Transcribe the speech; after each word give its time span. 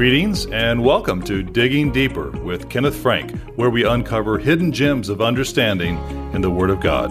Greetings 0.00 0.46
and 0.46 0.82
welcome 0.82 1.20
to 1.24 1.42
Digging 1.42 1.92
Deeper 1.92 2.30
with 2.30 2.70
Kenneth 2.70 2.96
Frank, 2.96 3.38
where 3.56 3.68
we 3.68 3.84
uncover 3.84 4.38
hidden 4.38 4.72
gems 4.72 5.10
of 5.10 5.20
understanding 5.20 5.98
in 6.32 6.40
the 6.40 6.48
Word 6.48 6.70
of 6.70 6.80
God. 6.80 7.10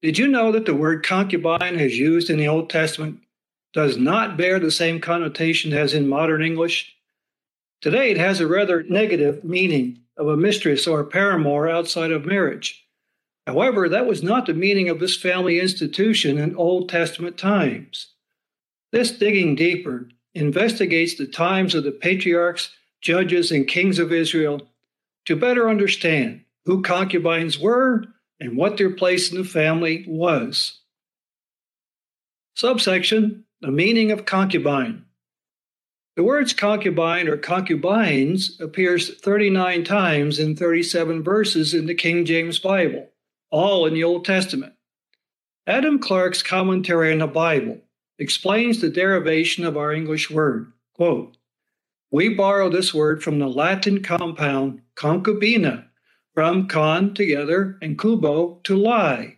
Did 0.00 0.16
you 0.16 0.26
know 0.26 0.52
that 0.52 0.64
the 0.64 0.74
word 0.74 1.04
concubine 1.04 1.76
as 1.76 1.98
used 1.98 2.30
in 2.30 2.38
the 2.38 2.48
Old 2.48 2.70
Testament 2.70 3.20
does 3.74 3.98
not 3.98 4.38
bear 4.38 4.58
the 4.58 4.70
same 4.70 5.02
connotation 5.02 5.74
as 5.74 5.92
in 5.92 6.08
modern 6.08 6.42
English? 6.42 6.96
Today 7.82 8.10
it 8.10 8.16
has 8.16 8.40
a 8.40 8.46
rather 8.46 8.84
negative 8.84 9.44
meaning 9.44 10.00
of 10.16 10.28
a 10.28 10.36
mistress 10.36 10.86
or 10.86 11.00
a 11.00 11.06
paramour 11.06 11.68
outside 11.68 12.10
of 12.10 12.24
marriage. 12.24 12.86
However, 13.46 13.88
that 13.88 14.06
was 14.06 14.22
not 14.22 14.46
the 14.46 14.54
meaning 14.54 14.88
of 14.88 14.98
this 14.98 15.16
family 15.16 15.60
institution 15.60 16.38
in 16.38 16.56
Old 16.56 16.88
Testament 16.88 17.38
times. 17.38 18.14
This 18.92 19.12
digging 19.12 19.54
deeper 19.54 20.08
investigates 20.34 21.16
the 21.16 21.26
times 21.26 21.74
of 21.74 21.84
the 21.84 21.92
patriarchs, 21.92 22.70
judges, 23.00 23.50
and 23.50 23.68
kings 23.68 23.98
of 23.98 24.12
Israel 24.12 24.68
to 25.26 25.36
better 25.36 25.68
understand 25.68 26.42
who 26.64 26.82
concubines 26.82 27.58
were 27.58 28.04
and 28.40 28.56
what 28.56 28.76
their 28.76 28.90
place 28.90 29.30
in 29.30 29.38
the 29.38 29.44
family 29.44 30.04
was. 30.06 30.80
Subsection 32.54 33.44
The 33.60 33.70
meaning 33.70 34.10
of 34.10 34.26
concubine. 34.26 35.05
The 36.16 36.24
words 36.24 36.54
concubine 36.54 37.28
or 37.28 37.36
concubines 37.36 38.58
appears 38.58 39.18
39 39.20 39.84
times 39.84 40.38
in 40.38 40.56
37 40.56 41.22
verses 41.22 41.74
in 41.74 41.84
the 41.84 41.94
King 41.94 42.24
James 42.24 42.58
Bible, 42.58 43.10
all 43.50 43.84
in 43.84 43.92
the 43.92 44.02
Old 44.02 44.24
Testament. 44.24 44.72
Adam 45.66 45.98
Clarke's 45.98 46.42
commentary 46.42 47.12
on 47.12 47.18
the 47.18 47.26
Bible 47.26 47.82
explains 48.18 48.80
the 48.80 48.88
derivation 48.88 49.66
of 49.66 49.76
our 49.76 49.92
English 49.92 50.30
word. 50.30 50.72
Quote, 50.94 51.36
we 52.10 52.30
borrow 52.30 52.70
this 52.70 52.94
word 52.94 53.22
from 53.22 53.38
the 53.38 53.48
Latin 53.48 54.02
compound 54.02 54.80
concubina, 54.96 55.84
from 56.32 56.66
con 56.66 57.12
together 57.12 57.76
and 57.82 57.98
cubo 57.98 58.62
to 58.62 58.74
lie, 58.74 59.36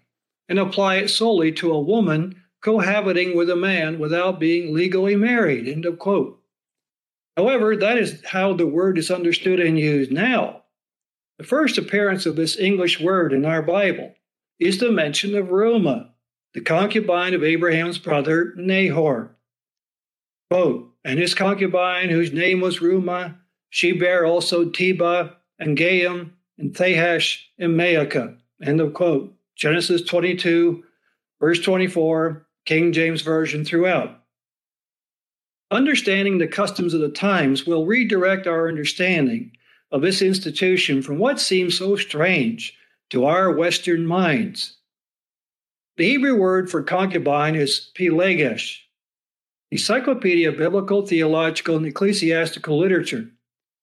and 0.48 0.60
apply 0.60 0.96
it 0.96 1.08
solely 1.08 1.50
to 1.50 1.72
a 1.72 1.80
woman 1.80 2.40
cohabiting 2.60 3.36
with 3.36 3.50
a 3.50 3.56
man 3.56 3.98
without 3.98 4.38
being 4.38 4.72
legally 4.72 5.16
married. 5.16 5.66
End 5.66 5.84
of 5.84 5.98
quote. 5.98 6.37
However, 7.38 7.76
that 7.76 7.98
is 7.98 8.20
how 8.26 8.52
the 8.52 8.66
word 8.66 8.98
is 8.98 9.12
understood 9.12 9.60
and 9.60 9.78
used 9.78 10.10
now. 10.10 10.64
The 11.38 11.44
first 11.44 11.78
appearance 11.78 12.26
of 12.26 12.34
this 12.34 12.58
English 12.58 12.98
word 12.98 13.32
in 13.32 13.44
our 13.44 13.62
Bible 13.62 14.12
is 14.58 14.78
the 14.78 14.90
mention 14.90 15.36
of 15.36 15.46
Reumah, 15.46 16.08
the 16.52 16.60
concubine 16.60 17.34
of 17.34 17.44
Abraham's 17.44 17.98
brother 17.98 18.54
Nahor. 18.56 19.36
Quote, 20.50 20.92
and 21.04 21.20
his 21.20 21.32
concubine, 21.32 22.08
whose 22.08 22.32
name 22.32 22.60
was 22.60 22.80
Reumah, 22.80 23.36
she 23.70 23.92
bare 23.92 24.26
also 24.26 24.64
Tebah 24.64 25.36
and 25.60 25.78
Gaham 25.78 26.32
and 26.58 26.76
Thahash 26.76 27.48
and 27.56 27.78
Maachah. 27.78 28.36
End 28.60 28.80
of 28.80 28.94
quote. 28.94 29.32
Genesis 29.54 30.02
22, 30.02 30.82
verse 31.38 31.60
24, 31.60 32.48
King 32.64 32.92
James 32.92 33.22
Version 33.22 33.64
throughout. 33.64 34.17
Understanding 35.70 36.38
the 36.38 36.48
customs 36.48 36.94
of 36.94 37.00
the 37.00 37.10
times 37.10 37.66
will 37.66 37.84
redirect 37.84 38.46
our 38.46 38.68
understanding 38.68 39.52
of 39.90 40.00
this 40.00 40.22
institution 40.22 41.02
from 41.02 41.18
what 41.18 41.38
seems 41.38 41.76
so 41.76 41.94
strange 41.96 42.74
to 43.10 43.26
our 43.26 43.52
Western 43.52 44.06
minds. 44.06 44.78
The 45.98 46.08
Hebrew 46.08 46.36
word 46.36 46.70
for 46.70 46.82
concubine 46.82 47.54
is 47.54 47.90
pelegesh. 47.94 48.78
The 49.70 49.76
Encyclopedia 49.76 50.48
of 50.48 50.56
Biblical, 50.56 51.06
Theological, 51.06 51.76
and 51.76 51.86
Ecclesiastical 51.86 52.78
Literature 52.78 53.30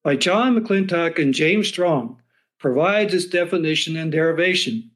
by 0.03 0.15
John 0.15 0.57
McClintock 0.57 1.21
and 1.21 1.33
James 1.33 1.67
Strong 1.67 2.19
provides 2.59 3.13
its 3.13 3.25
definition 3.25 3.95
and 3.95 4.11
derivation. 4.11 4.89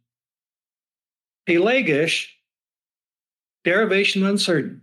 Pelegesh, 1.47 2.27
derivation 3.63 4.25
uncertain 4.25 4.81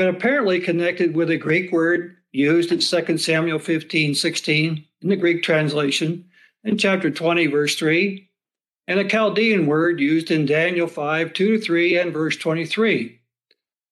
but 0.00 0.08
apparently 0.08 0.58
connected 0.58 1.14
with 1.14 1.28
a 1.28 1.36
Greek 1.36 1.70
word 1.70 2.16
used 2.32 2.72
in 2.72 2.78
2 2.78 3.18
Samuel 3.18 3.58
15 3.58 4.14
16 4.14 4.86
in 5.02 5.08
the 5.10 5.14
Greek 5.14 5.42
translation 5.42 6.24
in 6.64 6.78
chapter 6.78 7.10
20, 7.10 7.48
verse 7.48 7.76
3, 7.76 8.26
and 8.88 8.98
a 8.98 9.04
Chaldean 9.04 9.66
word 9.66 10.00
used 10.00 10.30
in 10.30 10.46
Daniel 10.46 10.86
5 10.86 11.34
2 11.34 11.58
to 11.58 11.62
3 11.62 11.98
and 11.98 12.14
verse 12.14 12.34
23. 12.38 13.20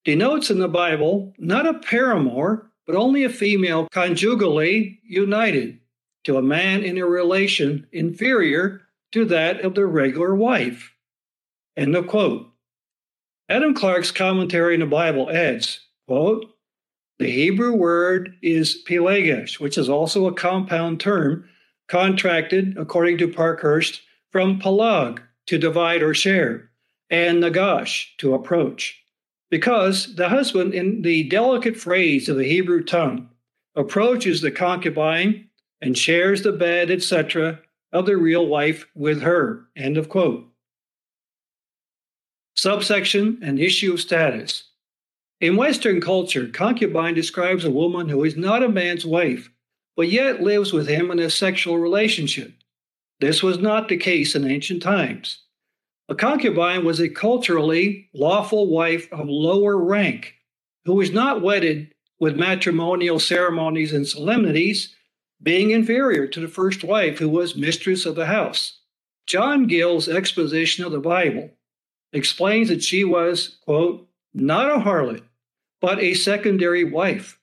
Denotes 0.06 0.48
in 0.48 0.60
the 0.60 0.66
Bible 0.66 1.34
not 1.36 1.66
a 1.66 1.74
paramour, 1.74 2.70
but 2.86 2.97
only 2.97 3.24
a 3.24 3.28
female 3.28 3.86
conjugally 3.92 5.00
united 5.04 5.78
to 6.24 6.38
a 6.38 6.42
man 6.42 6.84
in 6.84 6.97
a 6.97 7.04
relation 7.04 7.86
inferior 7.92 8.80
to 9.12 9.26
that 9.26 9.60
of 9.60 9.74
the 9.74 9.84
regular 9.84 10.34
wife. 10.34 10.94
End 11.76 11.94
of 11.94 12.06
quote. 12.06 12.50
Adam 13.50 13.74
Clarke's 13.74 14.10
commentary 14.10 14.72
in 14.72 14.80
the 14.80 14.86
Bible 14.86 15.30
adds 15.30 15.84
Quote, 16.08 16.46
the 17.19 17.30
Hebrew 17.30 17.74
word 17.74 18.34
is 18.41 18.82
pelegesh, 18.88 19.60
which 19.60 19.76
is 19.76 19.91
also 19.91 20.26
a 20.26 20.32
compound 20.32 21.00
term 21.00 21.46
contracted, 21.86 22.78
according 22.78 23.19
to 23.19 23.28
Parkhurst, 23.28 24.00
from 24.32 24.58
pelag, 24.58 25.18
to 25.48 25.58
divide 25.58 26.02
or 26.02 26.14
share, 26.14 26.70
and 27.10 27.42
nagash, 27.42 28.06
to 28.16 28.32
approach. 28.32 28.98
Because 29.50 30.14
the 30.16 30.30
husband, 30.30 30.72
in 30.72 31.02
the 31.02 31.24
delicate 31.24 31.76
phrase 31.76 32.30
of 32.30 32.38
the 32.38 32.48
Hebrew 32.48 32.82
tongue, 32.82 33.28
approaches 33.76 34.41
the 34.41 34.50
concubine 34.50 35.50
and 35.82 35.97
shares 35.97 36.41
the 36.41 36.52
bed, 36.52 36.91
etc., 36.91 37.60
of 37.92 38.06
the 38.06 38.16
real 38.16 38.47
wife 38.47 38.86
with 38.94 39.20
her. 39.20 39.66
End 39.76 39.98
of 39.98 40.08
quote. 40.08 40.47
Subsection 42.56 43.41
and 43.42 43.58
issue 43.58 43.92
of 43.92 44.00
status. 44.00 44.67
In 45.41 45.56
Western 45.56 46.00
culture, 46.00 46.49
concubine 46.49 47.15
describes 47.15 47.65
a 47.65 47.71
woman 47.71 48.09
who 48.09 48.25
is 48.25 48.37
not 48.37 48.65
a 48.65 48.69
man's 48.69 49.06
wife, 49.06 49.50
but 49.97 50.09
yet 50.09 50.43
lives 50.43 50.72
with 50.72 50.88
him 50.88 51.12
in 51.12 51.21
a 51.21 51.31
sexual 51.31 51.78
relationship. 51.78 52.53
This 53.21 53.41
was 53.41 53.59
not 53.59 53.88
the 53.88 53.97
case 53.97 54.34
in 54.34 54.50
ancient 54.50 54.82
times. 54.82 55.44
A 56.09 56.16
concubine 56.16 56.84
was 56.84 56.98
a 56.98 57.09
culturally 57.09 58.09
lawful 58.12 58.66
wife 58.66 59.12
of 59.12 59.28
lower 59.28 59.77
rank 59.77 60.34
who 60.84 60.94
was 60.94 61.12
not 61.12 61.43
wedded 61.43 61.93
with 62.19 62.37
matrimonial 62.37 63.21
ceremonies 63.21 63.93
and 63.93 64.09
solemnities, 64.09 64.97
being 65.41 65.71
inferior 65.71 66.27
to 66.27 66.41
the 66.41 66.48
first 66.48 66.82
wife 66.82 67.19
who 67.19 67.28
was 67.28 67.54
mistress 67.54 68.06
of 68.06 68.16
the 68.16 68.27
house. 68.27 68.81
John 69.27 69.69
Gill's 69.69 70.09
exposition 70.09 70.84
of 70.84 70.91
the 70.91 70.98
Bible 70.98 71.50
explains 72.12 72.69
that 72.71 72.82
she 72.82 73.04
was, 73.04 73.59
quote, 73.65 74.09
not 74.34 74.71
a 74.71 74.81
harlot, 74.81 75.22
but 75.81 76.00
a 76.00 76.15
secondary 76.15 76.84
wife 76.84 77.39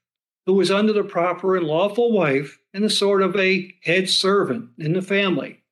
who 0.45 0.53
was 0.53 0.71
under 0.71 0.93
the 0.93 1.03
proper 1.03 1.55
and 1.55 1.65
lawful 1.65 2.11
wife 2.11 2.59
and 2.73 2.83
a 2.83 2.89
sort 2.89 3.21
of 3.21 3.35
a 3.35 3.73
head 3.83 4.09
servant 4.09 4.69
in 4.77 4.93
the 4.93 5.01
family, 5.01 5.63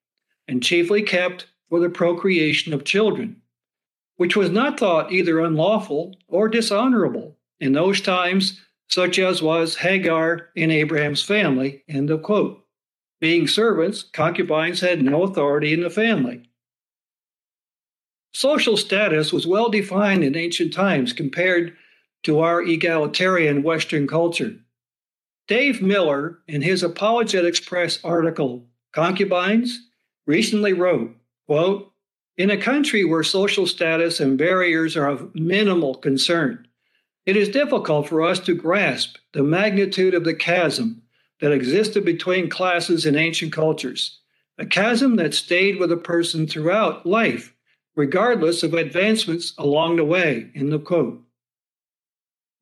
and 0.47 0.63
chiefly 0.63 1.01
kept 1.01 1.47
for 1.69 1.79
the 1.79 1.89
procreation 1.89 2.73
of 2.73 2.83
children, 2.83 3.41
which 4.17 4.35
was 4.35 4.49
not 4.49 4.79
thought 4.79 5.11
either 5.11 5.39
unlawful 5.39 6.15
or 6.27 6.47
dishonorable 6.47 7.37
in 7.59 7.73
those 7.73 8.01
times, 8.01 8.61
such 8.89 9.19
as 9.19 9.41
was 9.41 9.75
Hagar 9.75 10.49
in 10.55 10.71
Abraham's 10.71 11.23
family. 11.23 11.83
End 11.87 12.09
of 12.09 12.23
quote. 12.23 12.63
Being 13.19 13.47
servants, 13.47 14.03
concubines 14.03 14.81
had 14.81 15.01
no 15.01 15.23
authority 15.23 15.73
in 15.73 15.81
the 15.81 15.89
family. 15.89 16.49
Social 18.33 18.75
status 18.75 19.31
was 19.31 19.47
well 19.47 19.69
defined 19.69 20.23
in 20.23 20.35
ancient 20.35 20.73
times 20.73 21.13
compared 21.13 21.75
to 22.23 22.39
our 22.39 22.61
egalitarian 22.61 23.63
Western 23.63 24.07
culture. 24.07 24.55
Dave 25.47 25.81
Miller, 25.81 26.39
in 26.47 26.61
his 26.61 26.83
Apologetics 26.83 27.59
Press 27.59 27.99
article, 28.03 28.65
Concubines, 28.93 29.89
recently 30.25 30.71
wrote, 30.71 31.15
quote, 31.47 31.91
In 32.37 32.49
a 32.49 32.57
country 32.57 33.03
where 33.03 33.23
social 33.23 33.67
status 33.67 34.19
and 34.19 34.37
barriers 34.37 34.95
are 34.95 35.07
of 35.07 35.35
minimal 35.35 35.95
concern, 35.95 36.67
it 37.25 37.35
is 37.35 37.49
difficult 37.49 38.07
for 38.07 38.21
us 38.21 38.39
to 38.41 38.53
grasp 38.53 39.17
the 39.33 39.43
magnitude 39.43 40.13
of 40.13 40.23
the 40.23 40.33
chasm 40.33 41.01
that 41.41 41.51
existed 41.51 42.05
between 42.05 42.49
classes 42.49 43.05
in 43.05 43.15
ancient 43.15 43.51
cultures, 43.51 44.19
a 44.57 44.65
chasm 44.65 45.15
that 45.15 45.33
stayed 45.33 45.79
with 45.79 45.91
a 45.91 45.97
person 45.97 46.47
throughout 46.47 47.05
life, 47.05 47.53
regardless 47.95 48.63
of 48.63 48.73
advancements 48.73 49.53
along 49.57 49.95
the 49.95 50.05
way. 50.05 50.51
In 50.53 50.69
the 50.69 50.79
quote. 50.79 51.22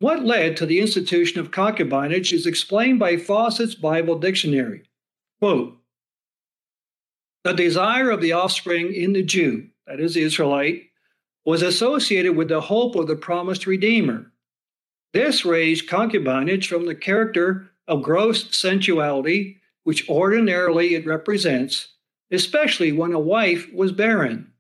What 0.01 0.25
led 0.25 0.57
to 0.57 0.65
the 0.65 0.79
institution 0.79 1.39
of 1.39 1.51
concubinage 1.51 2.33
is 2.33 2.47
explained 2.47 2.97
by 2.97 3.17
Fausset's 3.17 3.75
Bible 3.75 4.17
Dictionary. 4.17 4.81
Quote, 5.39 5.77
The 7.43 7.53
desire 7.53 8.09
of 8.09 8.19
the 8.19 8.31
offspring 8.31 8.95
in 8.95 9.13
the 9.13 9.21
Jew, 9.21 9.67
that 9.85 9.99
is, 9.99 10.15
the 10.15 10.23
Israelite, 10.23 10.89
was 11.45 11.61
associated 11.61 12.35
with 12.35 12.47
the 12.47 12.61
hope 12.61 12.95
of 12.95 13.05
the 13.05 13.15
promised 13.15 13.67
Redeemer. 13.67 14.31
This 15.13 15.45
raised 15.45 15.87
concubinage 15.87 16.65
from 16.65 16.87
the 16.87 16.95
character 16.95 17.69
of 17.87 18.01
gross 18.01 18.57
sensuality, 18.57 19.57
which 19.83 20.09
ordinarily 20.09 20.95
it 20.95 21.05
represents, 21.05 21.89
especially 22.31 22.91
when 22.91 23.13
a 23.13 23.19
wife 23.19 23.71
was 23.71 23.91
barren. 23.91 24.51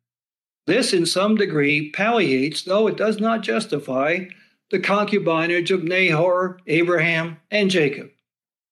This, 0.67 0.93
in 0.93 1.07
some 1.07 1.33
degree, 1.33 1.89
palliates, 1.89 2.61
though 2.61 2.85
it 2.85 2.95
does 2.95 3.19
not 3.19 3.41
justify, 3.41 4.25
the 4.71 4.79
concubinage 4.79 5.69
of 5.69 5.83
Nahor, 5.83 6.59
Abraham, 6.65 7.37
and 7.51 7.69
Jacob. 7.69 8.09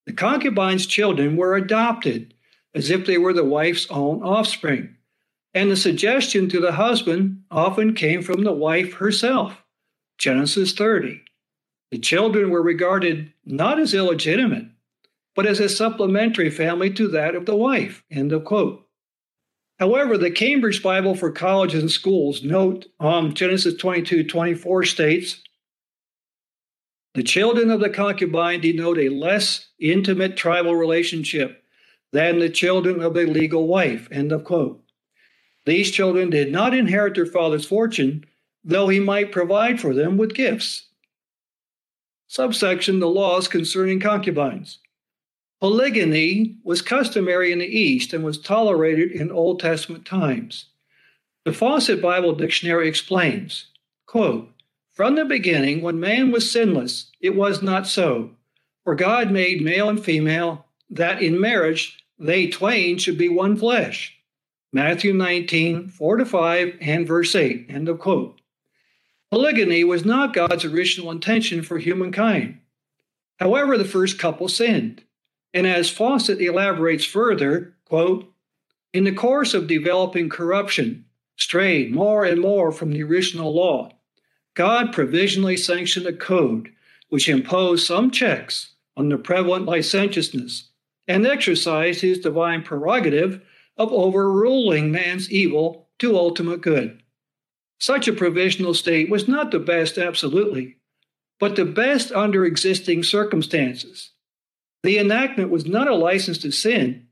The 0.05 0.13
concubine's 0.13 0.87
children 0.87 1.35
were 1.35 1.55
adopted 1.55 2.33
as 2.73 2.89
if 2.89 3.05
they 3.05 3.17
were 3.17 3.33
the 3.33 3.43
wife's 3.43 3.85
own 3.89 4.23
offspring, 4.23 4.95
and 5.53 5.69
the 5.69 5.75
suggestion 5.75 6.49
to 6.49 6.59
the 6.59 6.71
husband 6.71 7.43
often 7.51 7.93
came 7.93 8.21
from 8.21 8.43
the 8.43 8.53
wife 8.53 8.93
herself. 8.93 9.63
Genesis 10.17 10.73
30. 10.73 11.21
The 11.91 11.99
children 11.99 12.49
were 12.49 12.61
regarded 12.61 13.33
not 13.45 13.79
as 13.79 13.93
illegitimate, 13.93 14.67
but 15.35 15.45
as 15.45 15.59
a 15.59 15.69
supplementary 15.69 16.49
family 16.49 16.91
to 16.91 17.07
that 17.09 17.35
of 17.35 17.45
the 17.45 17.55
wife. 17.55 18.03
End 18.09 18.31
of 18.31 18.45
quote. 18.45 18.85
However, 19.79 20.17
the 20.17 20.31
Cambridge 20.31 20.83
Bible 20.83 21.15
for 21.15 21.31
Colleges 21.31 21.81
and 21.81 21.91
Schools 21.91 22.43
note 22.43 22.87
on 22.99 23.33
Genesis 23.33 23.75
22 23.75 24.25
24 24.25 24.83
states 24.83 25.41
the 27.15 27.23
children 27.23 27.71
of 27.71 27.79
the 27.79 27.89
concubine 27.89 28.61
denote 28.61 28.99
a 28.99 29.09
less 29.09 29.69
intimate 29.79 30.37
tribal 30.37 30.75
relationship 30.75 31.63
than 32.11 32.39
the 32.39 32.49
children 32.49 33.01
of 33.01 33.13
the 33.13 33.25
legal 33.25 33.67
wife. 33.67 34.07
End 34.11 34.31
of 34.31 34.43
quote. 34.43 34.83
These 35.65 35.91
children 35.91 36.29
did 36.29 36.51
not 36.51 36.73
inherit 36.73 37.15
their 37.15 37.25
father's 37.25 37.65
fortune, 37.65 38.25
though 38.63 38.87
he 38.87 38.99
might 38.99 39.31
provide 39.31 39.79
for 39.79 39.93
them 39.93 40.17
with 40.17 40.33
gifts. 40.33 40.87
Subsection 42.27 42.99
The 42.99 43.07
laws 43.07 43.47
concerning 43.47 43.99
concubines. 43.99 44.79
Polygyny 45.59 46.57
was 46.63 46.81
customary 46.81 47.51
in 47.51 47.59
the 47.59 47.65
East 47.65 48.13
and 48.13 48.23
was 48.23 48.39
tolerated 48.39 49.11
in 49.11 49.31
Old 49.31 49.59
Testament 49.59 50.05
times. 50.05 50.67
The 51.43 51.51
Fausset 51.51 52.01
Bible 52.01 52.33
Dictionary 52.33 52.87
explains 52.87 53.65
quote, 54.05 54.49
From 54.99 55.15
the 55.15 55.23
beginning, 55.23 55.81
when 55.81 56.01
man 56.01 56.29
was 56.29 56.51
sinless, 56.51 57.09
it 57.21 57.33
was 57.33 57.61
not 57.61 57.87
so. 57.87 58.31
For 58.83 58.95
God 58.95 59.31
made 59.31 59.61
male 59.61 59.87
and 59.87 60.03
female, 60.03 60.65
that 60.89 61.21
in 61.21 61.39
marriage 61.39 62.03
they 62.19 62.47
twain 62.47 62.97
should 62.97 63.17
be 63.17 63.29
one 63.29 63.55
flesh. 63.55 64.19
Matthew 64.73 65.13
19, 65.13 65.87
4 65.87 66.17
to 66.17 66.25
5, 66.25 66.77
and 66.81 67.07
verse 67.07 67.33
8. 67.33 67.67
End 67.69 67.87
of 67.87 67.97
quote. 67.99 68.41
Polygyny 69.31 69.85
was 69.85 70.03
not 70.03 70.33
God's 70.33 70.65
original 70.65 71.11
intention 71.11 71.61
for 71.61 71.77
humankind. 71.77 72.59
However, 73.37 73.77
the 73.77 73.85
first 73.85 74.19
couple 74.19 74.49
sinned. 74.49 75.01
And 75.53 75.65
as 75.65 75.89
Fausset 75.89 76.41
elaborates 76.41 77.05
further, 77.05 77.73
quote, 77.85 78.29
in 78.91 79.05
the 79.05 79.13
course 79.13 79.53
of 79.53 79.67
developing 79.67 80.27
corruption, 80.27 81.05
strayed 81.37 81.93
more 81.93 82.25
and 82.25 82.41
more 82.41 82.73
from 82.73 82.91
the 82.91 83.03
original 83.03 83.55
law, 83.55 83.93
God 84.59 84.91
provisionally 84.91 85.55
sanctioned 85.55 86.05
a 86.05 86.11
code 86.11 86.73
which 87.07 87.29
imposed 87.29 87.87
some 87.87 88.11
checks 88.11 88.73
on 88.97 89.07
the 89.07 89.17
prevalent 89.17 89.65
licentiousness 89.65 90.67
and 91.07 91.25
exercised 91.25 92.01
his 92.01 92.19
divine 92.19 92.63
prerogative 92.63 93.41
of 93.77 93.93
overruling 93.93 94.91
man's 94.91 95.31
evil 95.31 95.87
to 95.99 96.17
ultimate 96.17 96.59
good. 96.59 97.01
Such 97.79 98.09
a 98.09 98.13
provisional 98.13 98.73
state 98.73 99.09
was 99.09 99.29
not 99.29 99.51
the 99.51 99.59
best 99.59 99.97
absolutely, 99.97 100.75
but 101.39 101.55
the 101.55 101.63
best 101.63 102.11
under 102.11 102.43
existing 102.43 103.03
circumstances. 103.03 104.11
The 104.83 104.97
enactment 104.97 105.51
was 105.51 105.67
not 105.67 105.87
a 105.87 105.95
license 105.95 106.39
to 106.39 106.51
sin, 106.51 107.07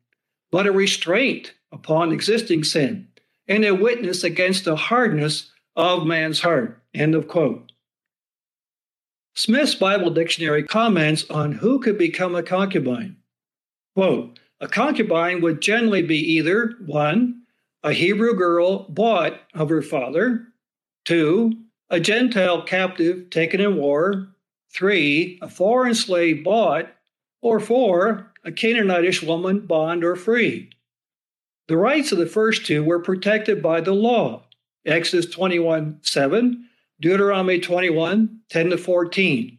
but 0.51 0.67
a 0.67 0.73
restraint 0.73 1.53
upon 1.71 2.11
existing 2.11 2.65
sin 2.65 3.07
and 3.47 3.63
a 3.63 3.73
witness 3.73 4.25
against 4.25 4.65
the 4.65 4.75
hardness 4.75 5.49
of 5.77 6.05
man's 6.05 6.41
heart. 6.41 6.83
End 6.97 7.13
of 7.15 7.27
quote. 7.27 7.71
Smith's 9.35 9.75
Bible 9.75 10.09
Dictionary 10.09 10.63
comments 10.63 11.29
on 11.29 11.51
who 11.51 11.79
could 11.79 11.97
become 11.97 12.33
a 12.33 12.41
concubine. 12.41 13.17
Quote, 13.95 14.39
a 14.59 14.67
concubine 14.67 15.41
would 15.41 15.61
generally 15.61 16.01
be 16.01 16.17
either 16.17 16.73
one, 16.85 17.43
a 17.83 17.93
Hebrew 17.93 18.33
girl 18.33 18.89
bought 18.89 19.39
of 19.53 19.69
her 19.69 19.83
father, 19.83 20.47
Two, 21.05 21.53
a 21.89 22.01
Gentile 22.01 22.63
captive 22.63 23.29
taken 23.29 23.61
in 23.61 23.77
war. 23.77 24.27
Three, 24.73 25.39
a 25.41 25.49
foreign 25.49 25.93
slave 25.93 26.43
bought. 26.43 26.89
Or 27.41 27.61
four, 27.61 28.33
a 28.43 28.51
Canaanitish 28.51 29.25
woman 29.25 29.61
bond 29.61 30.03
or 30.03 30.17
free. 30.17 30.71
The 31.69 31.77
rights 31.77 32.11
of 32.11 32.17
the 32.17 32.25
first 32.25 32.65
two 32.65 32.83
were 32.83 32.99
protected 32.99 33.61
by 33.61 33.79
the 33.79 33.93
law. 33.93 34.47
Exodus 34.85 35.27
21 35.27 35.99
7, 36.01 36.66
Deuteronomy 36.99 37.59
21 37.59 38.39
10 38.49 38.69
to 38.71 38.77
14. 38.77 39.57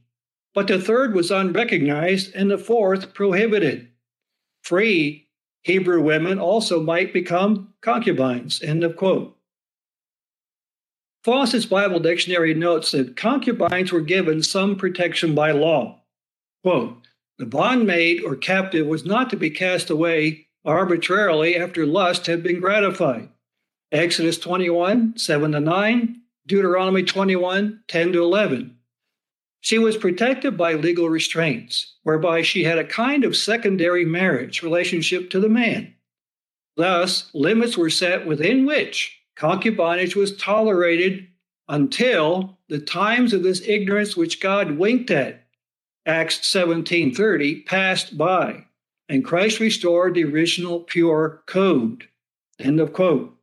But 0.55 0.67
the 0.67 0.81
third 0.81 1.15
was 1.15 1.31
unrecognized 1.31 2.35
and 2.35 2.51
the 2.51 2.59
fourth 2.59 3.15
prohibited. 3.15 3.89
Free 4.63 5.29
Hebrew 5.63 6.03
women 6.03 6.39
also 6.39 6.83
might 6.83 7.13
become 7.13 7.75
concubines. 7.81 8.63
End 8.63 8.83
of 8.83 8.97
quote. 8.97 9.37
Fausset's 11.25 11.67
Bible 11.67 12.01
Dictionary 12.01 12.55
notes 12.55 12.93
that 12.93 13.17
concubines 13.17 13.93
were 13.93 14.01
given 14.01 14.43
some 14.43 14.77
protection 14.77 15.35
by 15.35 15.51
law. 15.51 16.01
Quote, 16.63 17.07
the 17.39 17.45
bondmaid 17.45 18.25
or 18.25 18.35
captive 18.35 18.87
was 18.87 19.05
not 19.05 19.31
to 19.31 19.37
be 19.37 19.51
cast 19.51 19.91
away 19.91 20.47
arbitrarily 20.65 21.57
after 21.57 21.87
lust 21.87 22.27
had 22.27 22.43
been 22.43 22.61
gratified. 22.61 23.29
Exodus 23.93 24.39
21, 24.39 25.17
7 25.17 25.53
to 25.53 25.61
9, 25.61 26.21
Deuteronomy 26.49 27.03
21, 27.03 27.81
10 27.89 28.13
to 28.15 28.23
11. 28.23 28.75
She 29.61 29.79
was 29.79 29.99
protected 29.99 30.57
by 30.57 30.73
legal 30.73 31.11
restraints, 31.11 31.97
whereby 32.05 32.41
she 32.41 32.65
had 32.65 32.79
a 32.79 32.85
kind 32.85 33.23
of 33.23 33.37
secondary 33.37 34.07
marriage 34.07 34.63
relationship 34.63 35.29
to 35.31 35.41
the 35.41 35.49
man. 35.51 35.95
Thus, 36.77 37.31
limits 37.35 37.77
were 37.77 37.91
set 37.91 38.27
within 38.27 38.65
which 38.65 39.15
concubinage 39.37 40.17
was 40.17 40.37
tolerated 40.37 41.29
until 41.69 42.59
the 42.69 42.79
times 42.79 43.35
of 43.35 43.43
this 43.43 43.61
ignorance 43.69 44.17
which 44.17 44.41
God 44.41 44.79
winked 44.79 45.11
at, 45.11 45.47
Acts 46.07 46.39
17:30, 46.41 47.67
passed 47.67 48.17
by, 48.17 48.65
and 49.07 49.23
Christ 49.23 49.61
restored 49.61 50.15
the 50.15 50.25
original 50.25 50.81
pure 50.81 51.43
code. 51.47 52.09
End 52.59 52.81
of 52.81 52.95
quote. 52.95 53.38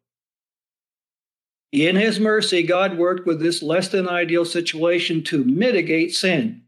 In 1.75 1.97
his 1.97 2.21
mercy, 2.21 2.63
God 2.63 2.97
worked 2.97 3.27
with 3.27 3.41
this 3.41 3.61
less 3.61 3.89
than 3.89 4.07
ideal 4.07 4.45
situation 4.45 5.21
to 5.23 5.43
mitigate 5.43 6.15
sin. 6.15 6.61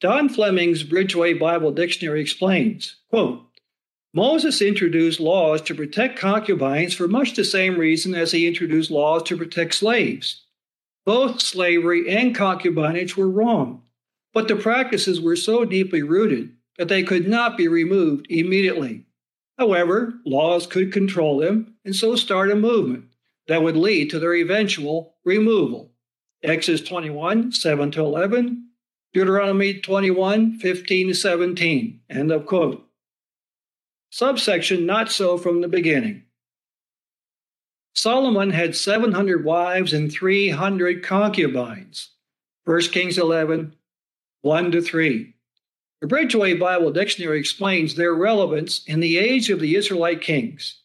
Don 0.00 0.28
Fleming's 0.28 0.84
Bridgeway 0.84 1.40
Bible 1.40 1.72
Dictionary 1.72 2.20
explains, 2.20 2.94
quote, 3.10 3.42
Moses 4.14 4.62
introduced 4.62 5.18
laws 5.18 5.60
to 5.62 5.74
protect 5.74 6.20
concubines 6.20 6.94
for 6.94 7.08
much 7.08 7.34
the 7.34 7.42
same 7.42 7.76
reason 7.76 8.14
as 8.14 8.30
he 8.30 8.46
introduced 8.46 8.92
laws 8.92 9.24
to 9.24 9.36
protect 9.36 9.74
slaves. 9.74 10.44
Both 11.04 11.40
slavery 11.40 12.08
and 12.08 12.32
concubinage 12.32 13.16
were 13.16 13.28
wrong, 13.28 13.82
but 14.32 14.46
the 14.46 14.54
practices 14.54 15.20
were 15.20 15.34
so 15.34 15.64
deeply 15.64 16.02
rooted 16.02 16.52
that 16.78 16.86
they 16.86 17.02
could 17.02 17.26
not 17.26 17.56
be 17.56 17.66
removed 17.66 18.28
immediately. 18.30 19.04
However, 19.58 20.14
laws 20.24 20.68
could 20.68 20.92
control 20.92 21.38
them 21.38 21.74
and 21.84 21.96
so 21.96 22.14
start 22.14 22.52
a 22.52 22.54
movement 22.54 23.06
that 23.48 23.62
would 23.62 23.76
lead 23.76 24.10
to 24.10 24.18
their 24.18 24.34
eventual 24.34 25.16
removal. 25.24 25.92
Exodus 26.42 26.80
21, 26.82 27.52
7 27.52 27.90
to 27.92 28.00
11, 28.00 28.68
Deuteronomy 29.12 29.74
21, 29.74 30.58
15 30.58 31.08
to 31.08 31.14
17. 31.14 32.00
End 32.10 32.32
of 32.32 32.46
quote. 32.46 32.86
Subsection 34.10 34.86
Not 34.86 35.10
so 35.10 35.38
from 35.38 35.60
the 35.60 35.68
beginning. 35.68 36.24
Solomon 37.94 38.50
had 38.50 38.74
700 38.74 39.44
wives 39.44 39.92
and 39.92 40.10
300 40.10 41.04
concubines. 41.04 42.10
1 42.64 42.80
Kings 42.82 43.18
11, 43.18 43.74
1 44.40 44.72
to 44.72 44.80
3. 44.80 45.34
The 46.00 46.06
Bridgeway 46.08 46.58
Bible 46.58 46.90
Dictionary 46.90 47.38
explains 47.38 47.94
their 47.94 48.14
relevance 48.14 48.82
in 48.86 49.00
the 49.00 49.18
age 49.18 49.50
of 49.50 49.60
the 49.60 49.76
Israelite 49.76 50.20
kings. 50.20 50.80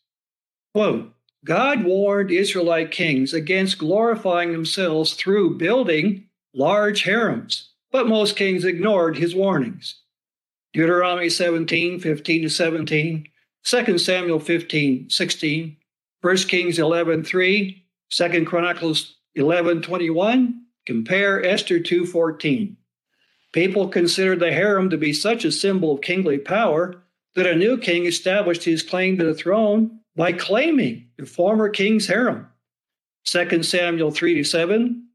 Quote, 0.74 1.14
God 1.46 1.84
warned 1.84 2.32
Israelite 2.32 2.91
kings 2.91 3.34
against 3.34 3.77
glorifying 3.77 4.51
themselves 4.51 5.13
through 5.13 5.58
building 5.58 6.25
large 6.53 7.03
harems, 7.03 7.70
but 7.91 8.08
most 8.08 8.36
kings 8.36 8.65
ignored 8.65 9.17
his 9.17 9.36
warnings. 9.36 10.01
Deuteronomy 10.74 11.29
17, 11.29 12.00
15 12.00 12.41
to 12.44 12.50
17, 12.50 13.27
2 13.63 13.98
Samuel 13.98 14.39
15, 14.39 15.10
16, 15.10 15.77
1 16.22 16.38
Kings 16.38 16.79
11, 16.79 17.24
3, 17.24 17.86
2 18.10 18.46
Chronicles 18.46 19.15
11, 19.36 19.82
21, 19.82 20.62
compare 20.86 21.46
Esther 21.46 21.79
2, 21.79 22.06
14. 22.06 22.77
People 23.53 23.88
considered 23.88 24.39
the 24.39 24.51
harem 24.51 24.89
to 24.89 24.98
be 24.98 25.13
such 25.13 25.46
a 25.46 25.51
symbol 25.51 25.94
of 25.94 26.01
kingly 26.01 26.38
power 26.38 27.03
that 27.36 27.46
a 27.46 27.56
new 27.56 27.77
king 27.77 28.06
established 28.06 28.63
his 28.63 28.84
claim 28.84 29.17
to 29.17 29.25
the 29.25 29.34
throne 29.34 30.00
by 30.17 30.33
claiming 30.33 31.07
the 31.17 31.25
former 31.25 31.69
king's 31.69 32.07
harem. 32.07 32.47
2 33.25 33.63
Samuel 33.63 34.12
3 34.12 34.33
to 34.36 34.43
7, 34.43 35.07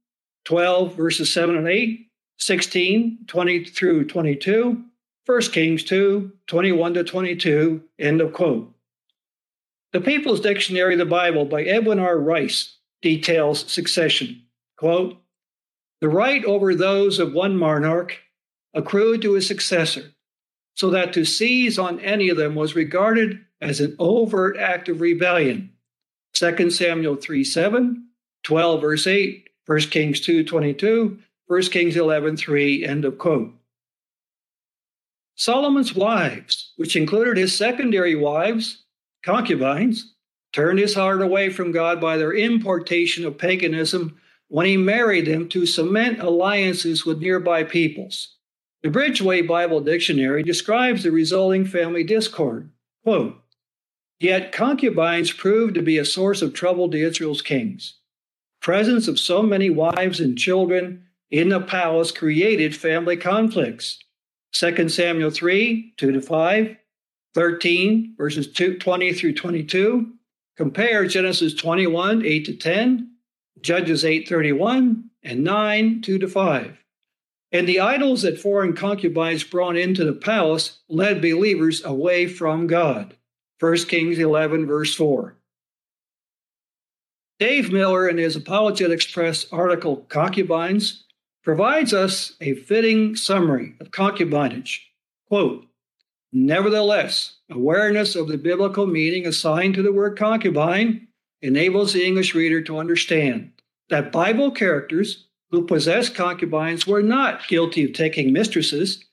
12 0.44 0.94
verses 0.94 1.34
7 1.34 1.56
and 1.56 1.68
8, 1.68 2.08
16, 2.38 3.18
20 3.26 3.64
through 3.64 4.06
22, 4.06 4.84
1 5.26 5.40
Kings 5.42 5.84
2, 5.84 6.32
21 6.46 6.94
to 6.94 7.04
22, 7.04 7.82
end 7.98 8.20
of 8.20 8.32
quote. 8.32 8.72
The 9.92 10.00
People's 10.00 10.40
Dictionary 10.40 10.94
of 10.94 10.98
the 10.98 11.04
Bible 11.04 11.44
by 11.44 11.64
Edwin 11.64 11.98
R. 11.98 12.18
Rice 12.18 12.78
details 13.02 13.70
succession. 13.70 14.42
Quote, 14.76 15.18
the 16.00 16.08
right 16.08 16.44
over 16.44 16.74
those 16.74 17.18
of 17.18 17.32
one 17.32 17.56
monarch 17.56 18.18
accrued 18.74 19.22
to 19.22 19.34
his 19.34 19.46
successor, 19.46 20.12
so 20.74 20.90
that 20.90 21.12
to 21.12 21.24
seize 21.24 21.78
on 21.78 22.00
any 22.00 22.28
of 22.28 22.36
them 22.36 22.54
was 22.54 22.74
regarded 22.74 23.40
as 23.60 23.80
an 23.80 23.94
overt 23.98 24.56
act 24.56 24.88
of 24.88 25.00
rebellion. 25.00 25.70
2 26.34 26.70
Samuel 26.70 27.16
3 27.16 27.44
7, 27.44 28.08
12 28.42 28.80
verse 28.80 29.06
8, 29.06 29.48
1 29.66 29.80
Kings 29.80 30.20
2 30.20 30.44
22, 30.44 31.18
1 31.46 31.62
Kings 31.62 31.96
11 31.96 32.36
3, 32.36 32.84
end 32.84 33.04
of 33.04 33.18
quote. 33.18 33.52
Solomon's 35.34 35.94
wives, 35.94 36.72
which 36.76 36.96
included 36.96 37.36
his 37.36 37.56
secondary 37.56 38.14
wives, 38.14 38.84
concubines, 39.24 40.14
turned 40.52 40.78
his 40.78 40.94
heart 40.94 41.22
away 41.22 41.48
from 41.48 41.72
God 41.72 42.00
by 42.00 42.16
their 42.16 42.32
importation 42.32 43.24
of 43.24 43.38
paganism 43.38 44.20
when 44.48 44.66
he 44.66 44.76
married 44.76 45.26
them 45.26 45.48
to 45.48 45.64
cement 45.64 46.20
alliances 46.20 47.06
with 47.06 47.20
nearby 47.20 47.64
peoples. 47.64 48.36
The 48.82 48.88
Bridgeway 48.88 49.46
Bible 49.46 49.80
Dictionary 49.80 50.42
describes 50.42 51.04
the 51.04 51.12
resulting 51.12 51.64
family 51.64 52.02
discord. 52.02 52.70
Quote, 53.04 53.40
Yet 54.18 54.50
concubines 54.50 55.32
proved 55.32 55.76
to 55.76 55.82
be 55.82 55.98
a 55.98 56.04
source 56.04 56.42
of 56.42 56.52
trouble 56.52 56.90
to 56.90 56.98
Israel's 56.98 57.42
kings. 57.42 57.98
Presence 58.60 59.06
of 59.06 59.20
so 59.20 59.42
many 59.42 59.70
wives 59.70 60.18
and 60.18 60.36
children 60.36 61.04
in 61.30 61.48
the 61.48 61.60
palace 61.60 62.10
created 62.10 62.74
family 62.74 63.16
conflicts. 63.16 64.00
2 64.52 64.88
Samuel 64.88 65.30
3, 65.30 65.94
2 65.96 66.12
to 66.12 66.20
5, 66.20 66.76
13, 67.34 68.14
verses 68.18 68.52
2, 68.52 68.78
20 68.78 69.12
through 69.12 69.34
22. 69.34 70.12
Compare 70.56 71.06
Genesis 71.06 71.54
21, 71.54 72.24
8 72.24 72.44
to 72.44 72.56
10, 72.56 73.12
Judges 73.60 74.04
8, 74.04 74.28
31, 74.28 75.04
and 75.22 75.44
9, 75.44 76.02
2 76.02 76.18
to 76.18 76.28
5. 76.28 76.81
And 77.52 77.68
the 77.68 77.80
idols 77.80 78.22
that 78.22 78.40
foreign 78.40 78.74
concubines 78.74 79.44
brought 79.44 79.76
into 79.76 80.04
the 80.04 80.14
palace 80.14 80.78
led 80.88 81.20
believers 81.20 81.84
away 81.84 82.26
from 82.26 82.66
God. 82.66 83.16
1 83.60 83.76
Kings 83.84 84.18
11, 84.18 84.66
verse 84.66 84.94
4. 84.94 85.36
Dave 87.38 87.70
Miller, 87.70 88.08
in 88.08 88.18
his 88.18 88.36
Apologetics 88.36 89.10
Press 89.10 89.46
article, 89.52 89.98
Concubines, 90.08 91.04
provides 91.42 91.92
us 91.92 92.34
a 92.40 92.54
fitting 92.54 93.16
summary 93.16 93.74
of 93.80 93.90
concubinage. 93.90 94.78
Quote, 95.28 95.66
Nevertheless, 96.32 97.36
awareness 97.50 98.16
of 98.16 98.28
the 98.28 98.38
biblical 98.38 98.86
meaning 98.86 99.26
assigned 99.26 99.74
to 99.74 99.82
the 99.82 99.92
word 99.92 100.16
concubine 100.16 101.08
enables 101.42 101.92
the 101.92 102.06
English 102.06 102.34
reader 102.34 102.62
to 102.62 102.78
understand 102.78 103.52
that 103.90 104.12
Bible 104.12 104.50
characters 104.50 105.26
who 105.52 105.66
possessed 105.66 106.14
concubines 106.14 106.86
were 106.86 107.02
not 107.02 107.46
guilty 107.46 107.84
of 107.84 107.92
taking 107.92 108.32
mistresses, 108.32 109.04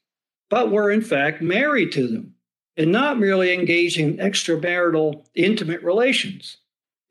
but 0.50 0.72
were 0.72 0.90
in 0.90 1.02
fact 1.02 1.42
married 1.42 1.92
to 1.92 2.08
them 2.08 2.34
and 2.78 2.92
not 2.92 3.20
merely 3.20 3.54
engaging 3.54 4.18
in 4.18 4.26
extramarital 4.26 5.26
intimate 5.36 5.84
relations. 5.84 6.58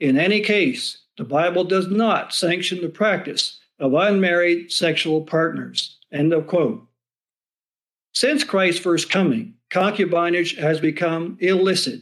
In 0.01 0.19
any 0.19 0.41
case, 0.41 1.03
the 1.19 1.25
Bible 1.25 1.65
does 1.65 1.89
not 1.89 2.33
sanction 2.33 2.81
the 2.81 2.89
practice 2.89 3.61
of 3.79 3.93
unmarried 3.93 4.73
sexual 4.73 5.21
partners. 5.23 5.99
End 6.11 6.33
of 6.33 6.47
quote. 6.47 6.87
Since 8.15 8.45
Christ's 8.45 8.81
first 8.81 9.11
coming, 9.11 9.55
concubinage 9.71 10.59
has 10.59 10.81
become 10.81 11.37
illicit. 11.41 12.01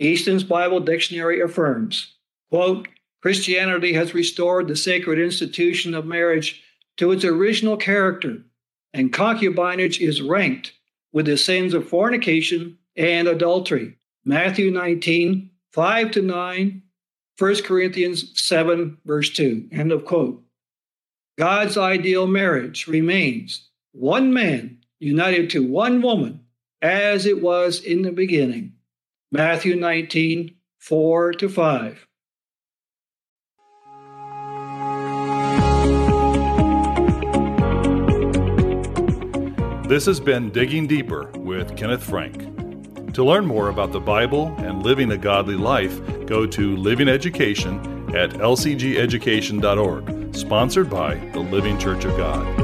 Easton's 0.00 0.42
Bible 0.42 0.80
Dictionary 0.80 1.40
affirms, 1.42 2.14
quote, 2.50 2.88
Christianity 3.22 3.92
has 3.92 4.14
restored 4.14 4.66
the 4.66 4.76
sacred 4.76 5.18
institution 5.18 5.94
of 5.94 6.04
marriage 6.04 6.62
to 6.96 7.12
its 7.12 7.24
original 7.24 7.76
character, 7.76 8.38
and 8.92 9.12
concubinage 9.12 10.00
is 10.00 10.20
ranked 10.20 10.72
with 11.12 11.26
the 11.26 11.38
sins 11.38 11.72
of 11.72 11.88
fornication 11.88 12.78
and 12.96 13.28
adultery. 13.28 13.96
Matthew 14.24 14.70
19, 14.70 15.50
5 15.72 16.10
to 16.10 16.22
9, 16.22 16.82
1 17.38 17.62
Corinthians 17.62 18.32
7, 18.40 18.98
verse 19.04 19.30
2. 19.30 19.68
End 19.72 19.92
of 19.92 20.04
quote. 20.04 20.42
God's 21.38 21.78
ideal 21.78 22.26
marriage 22.26 22.86
remains 22.86 23.68
one 23.92 24.32
man 24.32 24.78
united 24.98 25.50
to 25.50 25.66
one 25.66 26.02
woman 26.02 26.40
as 26.82 27.24
it 27.24 27.40
was 27.40 27.80
in 27.80 28.02
the 28.02 28.12
beginning. 28.12 28.74
Matthew 29.30 29.76
19, 29.76 30.54
4 30.78 31.32
to 31.34 31.48
5. 31.48 32.06
This 39.92 40.06
has 40.06 40.20
been 40.20 40.48
Digging 40.48 40.86
Deeper 40.86 41.30
with 41.36 41.76
Kenneth 41.76 42.02
Frank. 42.02 43.12
To 43.12 43.22
learn 43.22 43.44
more 43.44 43.68
about 43.68 43.92
the 43.92 44.00
Bible 44.00 44.54
and 44.56 44.82
living 44.82 45.12
a 45.12 45.18
godly 45.18 45.54
life, 45.54 46.00
go 46.24 46.46
to 46.46 46.76
Living 46.78 47.08
Education 47.08 47.78
at 48.16 48.30
lcgeducation.org, 48.30 50.34
sponsored 50.34 50.88
by 50.88 51.16
the 51.34 51.40
Living 51.40 51.76
Church 51.76 52.06
of 52.06 52.16
God. 52.16 52.61